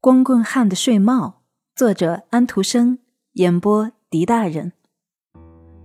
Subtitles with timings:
[0.00, 1.40] 光棍汉的睡帽，
[1.74, 2.98] 作者安徒生，
[3.32, 4.70] 演播狄大人。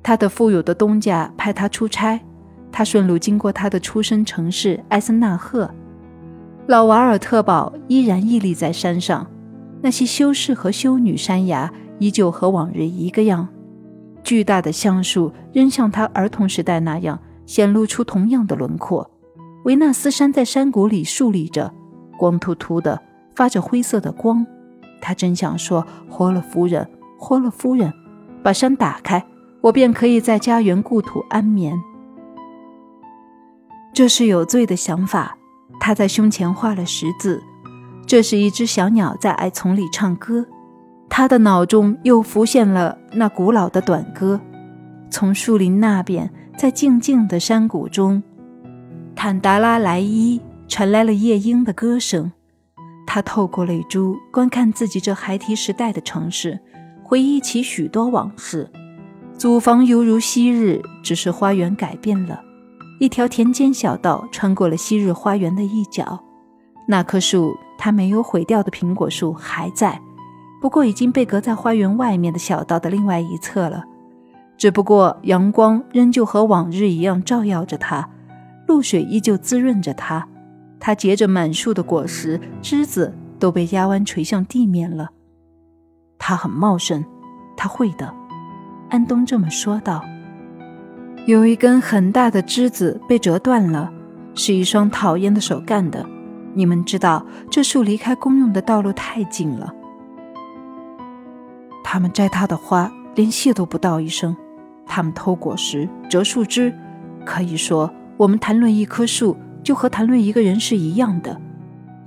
[0.04, 2.22] 他的富有的东家派他出差，
[2.72, 5.68] 他顺路经过他的出生城市埃森纳赫。
[6.68, 9.26] 老瓦尔特堡依然屹立在山上，
[9.82, 13.48] 那些修士和修女山崖依旧和往日一个样。
[14.24, 19.10] 巨大的橡树仍像他儿童时代那样显露出同样的轮廓。
[19.66, 21.74] 维纳斯山在山谷里竖立着，
[22.16, 23.02] 光秃秃的。
[23.36, 24.46] 发着灰色的光，
[25.02, 27.92] 他真想说：“霍勒夫人，霍勒夫人，
[28.44, 29.26] 把山打开，
[29.62, 31.82] 我便可以在家园故土安眠。”
[33.94, 35.38] 这是有罪的想法。
[35.80, 37.44] 他在胸前画了十字。
[38.06, 40.46] 这是一只小鸟在矮丛里唱歌。
[41.10, 44.40] 他的脑中又浮现了那古老的短歌。
[45.10, 48.24] 从树林那边，在静静的山谷中，
[49.16, 52.32] 坦达拉莱伊传来了夜莺的歌声。
[53.14, 56.60] 他透过泪珠观看自己这孩提时代的城市，
[57.04, 58.68] 回忆起许多往事。
[59.38, 62.42] 祖房犹如昔日，只是花园改变了。
[63.00, 66.20] 一条田间小道穿过了昔日花园的一角，
[66.88, 70.02] 那棵树，它没有毁掉的苹果树还在，
[70.60, 73.84] 不过已经被隔在花园外面的小道的另外一侧了。
[74.58, 78.10] 只不过阳光仍旧和往日一样照耀着它，
[78.68, 80.28] 露水依旧滋润着它。
[80.86, 85.12] 它结着满树的果实，枝子都被压弯垂向地面了。
[86.20, 87.06] 它很茂盛，
[87.56, 88.14] 它会的。
[88.90, 90.04] 安东这么说道。
[91.26, 93.90] 有一根很大的枝子被折断了，
[94.36, 96.06] 是一双讨厌的手干的。
[96.54, 99.74] 你们知道，这树离开公用的道路太近了。
[101.82, 104.36] 他们摘它的花，连谢都不道一声。
[104.86, 106.74] 他们偷果实，折树枝。
[107.24, 109.38] 可以说，我们谈论一棵树。
[109.64, 111.40] 就和谈论一个人是一样的，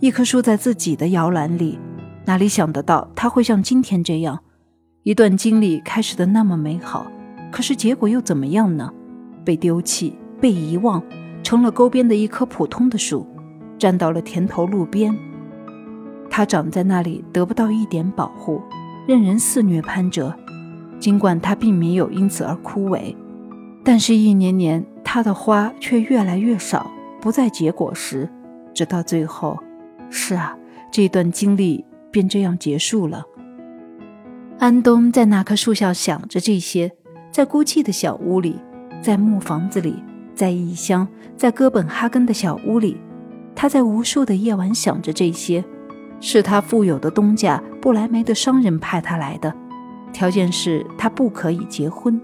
[0.00, 1.78] 一棵树在自己的摇篮里，
[2.26, 4.38] 哪里想得到它会像今天这样，
[5.04, 7.06] 一段经历开始的那么美好，
[7.50, 8.92] 可是结果又怎么样呢？
[9.44, 11.02] 被丢弃，被遗忘，
[11.42, 13.26] 成了沟边的一棵普通的树，
[13.78, 15.16] 站到了田头路边。
[16.28, 18.60] 它长在那里，得不到一点保护，
[19.06, 20.34] 任人肆虐攀折。
[20.98, 23.14] 尽管它并没有因此而枯萎，
[23.84, 26.90] 但是一年年，它的花却越来越少。
[27.26, 28.30] 不再结果时，
[28.72, 29.58] 直到最后，
[30.10, 30.56] 是啊，
[30.92, 33.24] 这段经历便这样结束了。
[34.60, 36.92] 安东在那棵树下想着这些，
[37.32, 38.60] 在孤寂的小屋里，
[39.02, 40.00] 在木房子里，
[40.36, 42.96] 在异乡，在哥本哈根的小屋里，
[43.56, 45.64] 他在无数的夜晚想着这些。
[46.20, 49.52] 是他富有的东家布莱梅的商人派他来的，
[50.12, 52.20] 条件是他不可以结婚。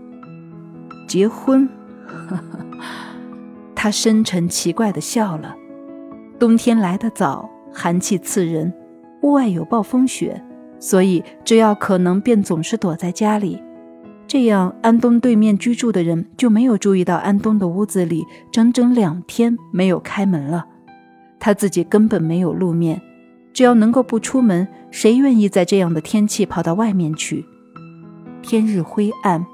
[1.08, 1.68] 结婚。
[3.82, 5.56] 他深沉奇怪地笑了。
[6.38, 8.72] 冬天来得早，寒气刺人，
[9.22, 10.40] 屋外有暴风雪，
[10.78, 13.60] 所以只要可能便总是躲在家里。
[14.28, 20.64] 这样，安东对面居住的人就没有注意到安东的屋子里整整两天没有开门了。
[21.40, 23.02] 他自己根本没有露面。
[23.52, 27.44] 只要能够不出门，谁愿意在这样的天气跑到外面去？
[28.42, 29.44] 天日灰暗。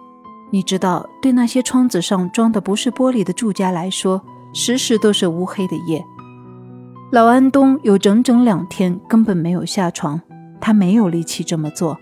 [0.50, 4.22] 你知道，对那些窗子上装的不是玻璃的住家来说，
[4.54, 6.02] 时时都是乌黑的夜。
[7.12, 10.20] 老安东有整整两天根本没有下床，
[10.60, 11.98] 他没有力气这么做。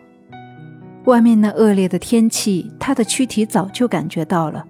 [1.05, 4.65] 外面那恶劣的天气，他的躯体早就感觉到了。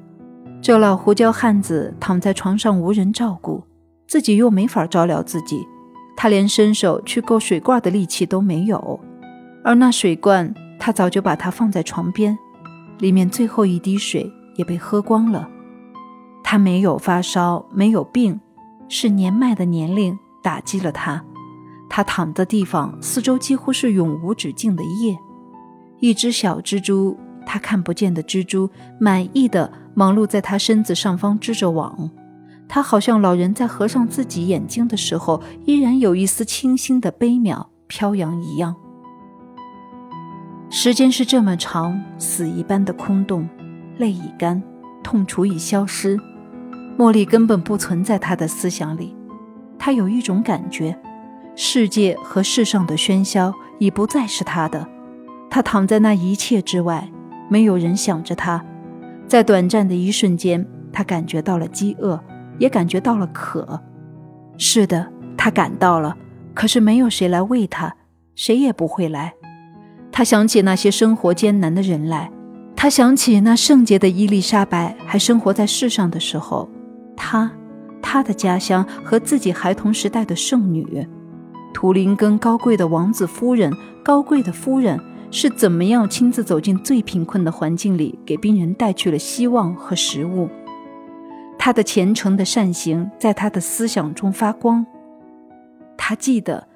[0.61, 3.63] 这老胡椒汉子躺在床上无人照顾，
[4.07, 5.67] 自己又没法照料自己，
[6.17, 8.99] 他连伸手去够水罐的力气都没有。
[9.63, 12.37] 而那水罐，他早就把它放在床边。
[12.99, 15.49] 里面最后一滴水也被喝光了。
[16.43, 18.41] 他没有发烧，没有病，
[18.89, 21.25] 是年迈的年龄打击了他。
[21.89, 25.17] 他躺的地方四周几乎是永无止境的夜。
[25.99, 28.69] 一只小蜘蛛，他看不见的蜘蛛，
[29.01, 32.11] 满意的忙碌在他身子上方织着网。
[32.69, 38.75] 他好像老人在合上自己眼睛的时候，依然有一丝清新的悲渺飘扬一样。
[40.87, 43.49] 时间是这么长，死一般的空洞，
[43.99, 44.63] 泪已干，
[45.03, 46.17] 痛楚已消失，
[46.97, 49.13] 茉莉根本不存在他的思想里。
[49.81, 50.97] 他有一种感觉，
[51.57, 54.87] 世界和世上的喧嚣已不再是他的。
[55.51, 57.11] 他躺在那一切之外，
[57.51, 58.65] 没有人想着他。
[59.27, 62.23] 在短暂的一瞬间，他感觉到了饥饿，
[62.61, 63.83] 也感觉到了渴。
[64.57, 66.17] 是的，他感到了，
[66.55, 67.93] 可是没有谁来喂他，
[68.37, 69.35] 谁也不会来。
[70.17, 72.33] 他想起那些生活艰难的人来，
[72.75, 76.71] 他想起那圣洁的伊丽莎白还生活在世上的时候，
[77.15, 77.53] 他，
[78.01, 81.07] 他的家乡和自己孩童时代的圣女，
[81.75, 83.71] 图灵跟高贵的王子夫人、
[84.03, 84.99] 高贵的夫人
[85.31, 90.49] 是怎么样亲自走进最贫困的环境里，给病人带去了希望和食物。
[91.59, 94.87] 他的虔诚的善行在他的思想中发光。
[95.95, 96.67] 他记得，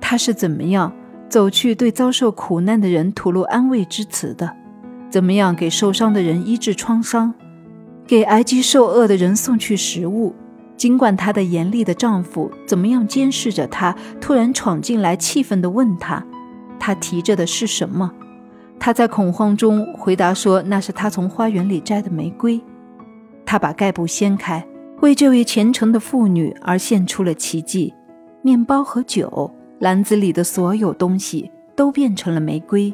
[0.00, 0.92] 他是怎么样
[1.30, 4.52] 走去对遭受苦难的人吐露安慰之词的，
[5.08, 7.32] 怎么样给受伤的人医治创伤，
[8.04, 10.34] 给挨饥受饿的人送去食物。
[10.76, 16.24] 尽管她的严厉的丈夫怎么样监视着她，突然闯进来，气愤地问她
[16.80, 18.10] ：“她提着的是什么？”
[18.80, 22.60] 她在恐慌中回答说：“那是她从花园里摘的玫瑰。”
[23.46, 24.66] 她把盖布掀开，
[25.00, 27.94] 为这位虔诚的妇女而献出了奇迹。
[28.42, 32.92] 面包和酒，篮子里的所有东西都变成了玫瑰。